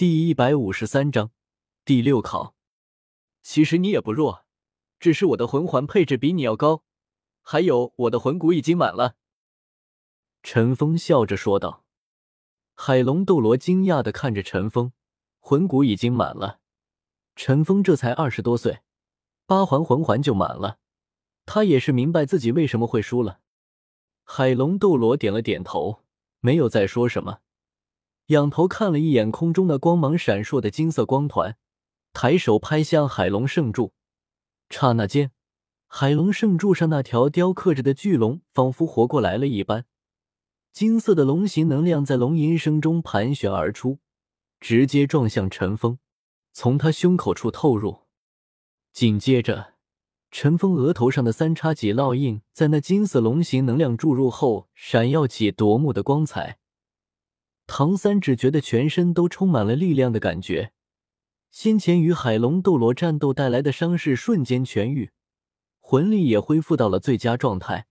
[0.00, 1.30] 第一百五十三章
[1.84, 2.54] 第六考。
[3.42, 4.46] 其实你也不弱，
[4.98, 6.84] 只是我的魂环配置比你要高，
[7.42, 9.16] 还有我的魂骨已经满了。
[10.42, 11.84] 陈峰笑着说道。
[12.74, 14.94] 海龙斗罗惊讶的看着陈峰，
[15.38, 16.60] 魂骨已经满了。
[17.36, 18.80] 陈峰这才二十多岁，
[19.44, 20.78] 八环魂环就满了，
[21.44, 23.40] 他也是明白自己为什么会输了。
[24.24, 26.02] 海龙斗罗点了点头，
[26.38, 27.40] 没有再说什么。
[28.30, 31.56] 仰头看了一眼空中那光芒闪烁的金色光团，
[32.12, 33.92] 抬手拍向海龙圣柱。
[34.68, 35.32] 刹那间，
[35.88, 39.84] 海龙圣柱上那条雕刻着的巨龙仿佛活过来了一般，
[40.72, 43.98] 金色的龙形能量在龙吟声中盘旋而出，
[44.60, 45.98] 直接撞向陈峰，
[46.52, 48.02] 从他胸口处透入。
[48.92, 49.74] 紧接着，
[50.30, 56.59] 陈峰额头上的三叉戟烙印在那金色龙形能量注入后，闪耀起夺目的光彩。
[57.72, 60.72] 唐三只觉得全身都充满了力量的感觉，
[61.52, 65.12] 先前与海龙斗罗战斗带来的伤势瞬间痊愈，
[65.78, 67.86] 魂力也恢复到了最佳状态。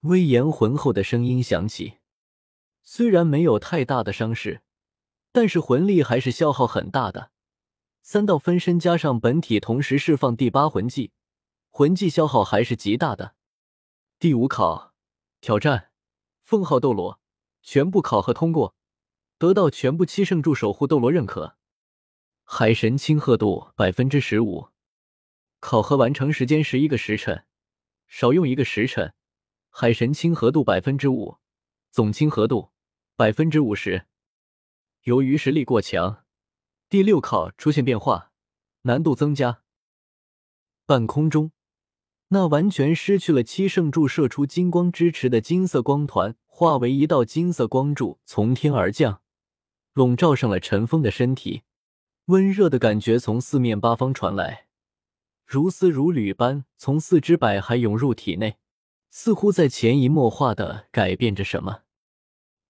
[0.00, 1.94] 威严浑厚的声音响起
[2.84, 4.60] ：“虽然没有太大的伤势，
[5.32, 7.30] 但是魂力还是消耗很大的。
[8.02, 11.12] 三道分身加上本体同时释放第八魂技，
[11.70, 13.34] 魂技消耗还是极大的。”
[14.20, 14.92] 第五考
[15.40, 15.88] 挑战：
[16.42, 17.18] 封号斗罗，
[17.62, 18.74] 全部考核通过。
[19.38, 21.56] 得到全部七圣柱守护斗罗认可，
[22.44, 24.68] 海神亲和度百分之十五，
[25.60, 27.44] 考核完成时间十一个时辰，
[28.06, 29.14] 少用一个时辰。
[29.76, 31.38] 海神亲和度百分之五，
[31.90, 32.70] 总亲和度
[33.16, 34.06] 百分之五十。
[35.02, 36.24] 由于实力过强，
[36.88, 38.30] 第六考出现变化，
[38.82, 39.62] 难度增加。
[40.86, 41.50] 半空中，
[42.28, 49.22] 那完全失去了七圣柱射出金光支持的金色光团，化为一道金色光柱从天而降。
[49.94, 51.62] 笼罩上了陈峰的身体，
[52.24, 54.66] 温热的感觉从四面八方传来，
[55.46, 58.56] 如丝如缕般从四肢百骸涌入体内，
[59.10, 61.82] 似乎在潜移默化的改变着什么。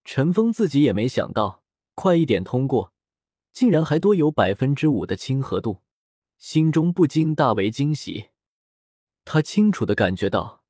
[0.05, 1.63] 陈峰自己也没想到，
[1.95, 2.93] 快一点通过，
[3.55, 5.81] 竟然还多有百分之五的亲和度，
[6.37, 8.29] 心中不禁大为惊喜。
[9.25, 10.63] 他清楚的感觉到，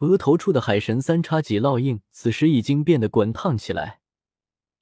[0.00, 4.01] 额头处的海神三叉戟烙印此时已经变得滚烫起来。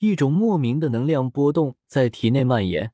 [0.01, 2.93] 一种莫名的能量波动在体内蔓延，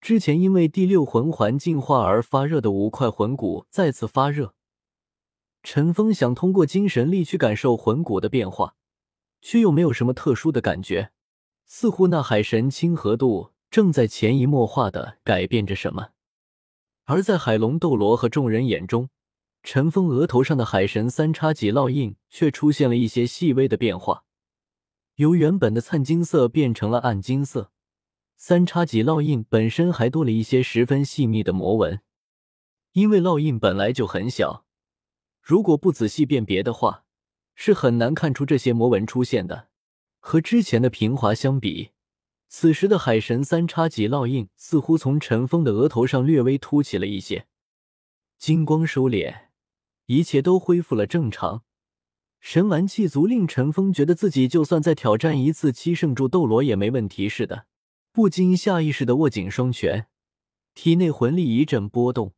[0.00, 4.54] 之前因为第六魂环进化而发热的五块魂骨再次发热。
[5.62, 8.74] 陈峰想通过精神力去感受魂骨的变化，
[9.42, 11.10] 却又没有什么特殊的感觉，
[11.66, 16.12] 似乎那海神亲和度正在潜移默化的改变着什么。
[17.04, 19.10] 而在海龙斗罗和众人眼中，
[19.62, 24.24] 陈峰额头上的海神三叉戟烙印却出现了一些细微的变化。
[25.16, 27.70] 由原本的灿金色变成了暗金色，
[28.36, 32.00] 三叉戟烙印本身还多了一些十分细密的魔纹。
[32.92, 34.66] 因为烙印本来就很小，
[35.40, 37.04] 如果不仔细辨别的话，
[37.54, 39.68] 是很难看出这些魔纹出现的。
[40.18, 41.90] 和之前的平滑相比，
[42.48, 47.46] 此时的海神三叉戟烙印似乎从陈峰的额头上略微凸起了一些。
[48.38, 49.48] 金光收敛，
[50.06, 51.62] 一切都恢复了正常。
[52.44, 57.64] 神完气足，令陈峰觉得自己就算再挑战一次七圣柱斗罗也没问题似的，
[58.12, 60.08] 不禁下意识的握紧双拳，
[60.74, 62.34] 体内魂力一阵波动，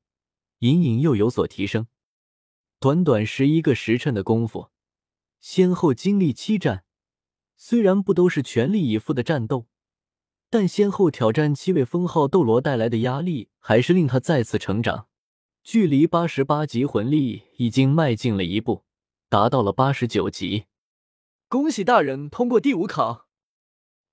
[0.60, 1.88] 隐隐又有所提升。
[2.78, 4.70] 短短十一个时辰的功夫，
[5.40, 6.84] 先后经历七战，
[7.56, 9.66] 虽然不都是全力以赴的战斗，
[10.48, 15.08] 但先后挑战七位封号斗罗带来的压力，还是令他再次成长。
[15.64, 18.85] 距离八十八级魂力已经迈进了一步。
[19.28, 20.66] 达到了八十九级，
[21.48, 23.26] 恭喜大人通过第五考，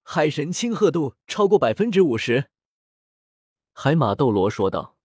[0.02, 2.50] 海神亲和度超过百分之五十。
[3.74, 4.98] 海马斗罗说道：“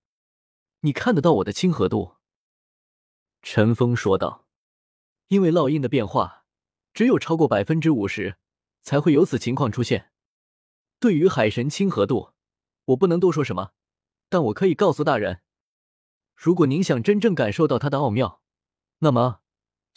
[0.80, 2.16] 你看得到我的亲和度？”
[3.42, 4.46] 陈峰说道
[5.28, 6.46] ：“因为烙印的变化，
[6.94, 8.38] 只有超过百分之五十，
[8.82, 10.10] 才会有此情况出现。
[10.98, 12.32] 对于海神亲和度，
[12.86, 13.72] 我不能多说什么，
[14.30, 15.42] 但我可以告诉大人，
[16.34, 18.40] 如果您想真正感受到它的奥妙，
[19.00, 19.40] 那么。”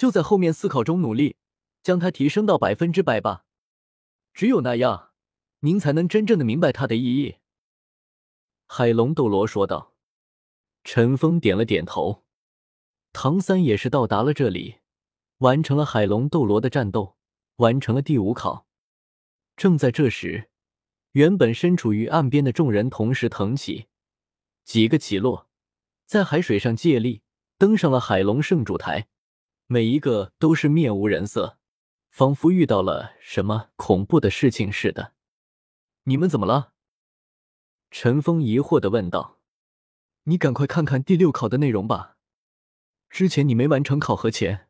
[0.01, 1.36] 就在后面思考中努力，
[1.83, 3.45] 将它提升到百分之百吧。
[4.33, 5.12] 只有那样，
[5.59, 7.36] 您才能真正的明白它的意义。”
[8.65, 9.94] 海龙斗罗说道。
[10.83, 12.24] 陈峰点了点头。
[13.13, 14.77] 唐三也是到达了这里，
[15.38, 17.15] 完成了海龙斗罗的战斗，
[17.57, 18.65] 完成了第五考。
[19.56, 20.50] 正在这时，
[21.12, 23.86] 原本身处于岸边的众人同时腾起，
[24.63, 25.48] 几个起落，
[26.07, 27.21] 在海水上借力，
[27.59, 29.07] 登上了海龙圣主台。
[29.72, 31.58] 每一个都是面无人色，
[32.10, 35.14] 仿佛遇到了什么恐怖的事情似的。
[36.04, 36.74] 你们怎么了？
[37.90, 39.40] 陈峰疑惑的问道
[40.28, 42.18] ：“你赶快看看第六考的内容吧。
[43.10, 44.68] 之前你没完成考核前，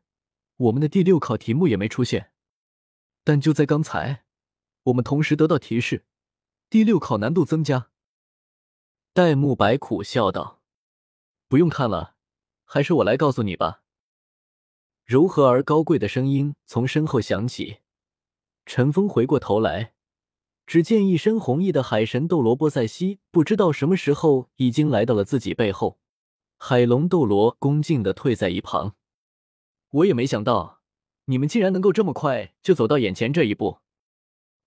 [0.56, 2.30] 我们的第六考题目也没出现。
[3.24, 4.22] 但就在刚才，
[4.84, 6.06] 我们同时得到提示，
[6.70, 7.90] 第六考难度增加。”
[9.12, 10.62] 戴沐白苦笑道
[11.48, 12.14] ：“不用看了，
[12.62, 13.80] 还是我来告诉你吧。”
[15.04, 17.78] 柔和而高贵的声音从身后响起。
[18.64, 19.94] 陈峰回过头来，
[20.66, 25.98] 只见一身红衣的海神斗罗波塞西，不知道什么时候已经来到了自己背后。
[26.56, 28.94] 海龙斗罗恭敬的退在一旁。
[29.90, 30.80] 我也没想到，
[31.24, 33.78] 你们竟然能够这么快就走到眼前这一步，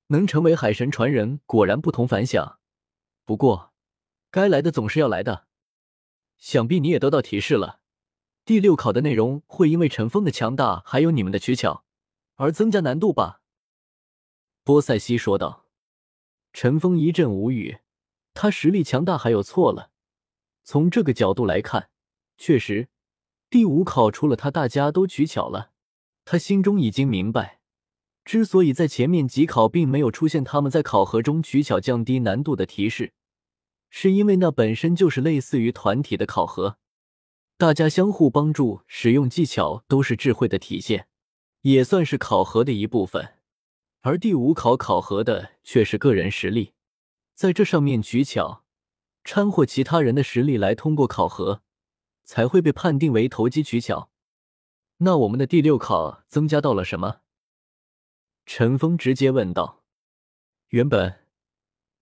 [0.08, 2.60] 能成为海神传人，果然不同凡响。
[3.24, 3.72] 不过。
[4.32, 5.48] 该来的总是要来的，
[6.38, 7.80] 想必你也得到提示了。
[8.46, 11.84] 第六考的内容会因为陈峰的强大，还有你们的取巧，
[12.36, 13.42] 而增加难度吧？
[14.64, 15.66] 波塞西说道。
[16.54, 17.80] 陈峰一阵无语，
[18.36, 19.90] 他实力强大还有错了？
[20.64, 21.90] 从这个角度来看，
[22.38, 22.88] 确实，
[23.50, 25.72] 第五考除了他，大家都取巧了。
[26.24, 27.62] 他心中已经明白，
[28.24, 33.14] 之所以在前面几考并没有出现他们在考核中取巧降低难度的提示。
[33.90, 36.78] 是因为那本身就是类似于团体的考核，
[37.58, 41.08] 大家相互帮助，使用技巧都是智慧的体现，
[41.62, 43.36] 也算是考核的一部分。
[44.02, 46.74] 而第五考考核的却是个人实力，
[47.34, 48.66] 在这上面取巧
[49.24, 51.62] 掺和其他人的实力来通过考核，
[52.26, 54.12] 才会被判定为投机取巧。
[54.98, 57.22] 那我们的第六考增加到了什么？
[58.46, 59.82] 陈峰直接问道。
[60.72, 61.22] 原本。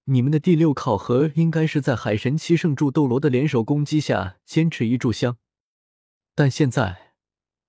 [0.06, 5.38] 你们的第六考核应该是在海神七圣柱斗罗的联手攻击下坚持一炷香，
[6.36, 7.14] 但现在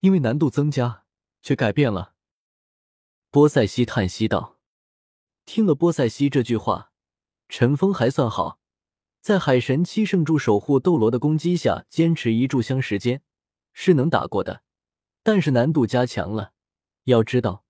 [0.00, 1.04] 因为难度增加，
[1.42, 2.14] 却改变了。
[3.30, 4.58] 波塞西叹息道
[5.44, 6.92] ：“听了波塞西这句话，
[7.48, 8.60] 陈峰还算好，
[9.20, 13.22] 在海神七圣柱守护斗罗的攻击下坚持一炷香时间
[13.72, 14.62] 是能打过的，
[15.22, 16.52] 但是难度加强了。
[17.04, 17.64] 要知道，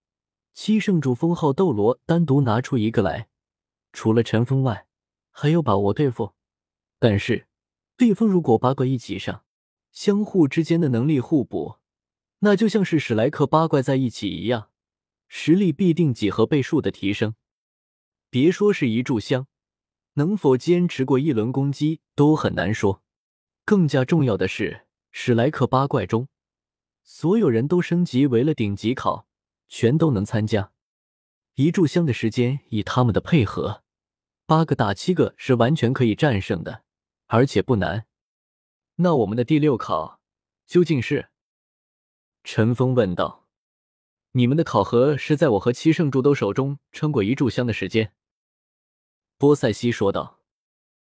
[0.52, 3.28] 七圣柱封号斗罗单独拿出一个来。”
[3.92, 4.86] 除了陈峰外，
[5.30, 6.34] 还有把握对付。
[6.98, 7.46] 但是，
[7.96, 9.44] 对方如果八个一起上，
[9.94, 11.76] 相互之间的能力互补，
[12.40, 14.68] 那就像是史莱克八怪在一起一样，
[15.28, 17.36] 实力必定几何倍数的提升。
[18.28, 19.46] 别说是一炷香，
[20.14, 23.02] 能否坚持过一轮攻击都很难说。
[23.64, 26.26] 更加重要的是，史莱克八怪中，
[27.04, 29.28] 所有人都升级为了顶级考，
[29.68, 30.72] 全都能参加。
[31.54, 33.84] 一炷香的时间，以他们的配合。
[34.44, 36.82] 八个打七个是完全可以战胜的，
[37.26, 38.06] 而且不难。
[38.96, 40.20] 那我们的第六考
[40.66, 41.28] 究竟是？
[42.44, 43.48] 陈峰问道。
[44.32, 48.12] 你们的考核是在我和七圣柱都手中撑过一炷香的时间。
[49.36, 50.43] 波塞西说道。